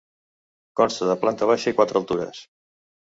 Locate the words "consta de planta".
0.79-1.49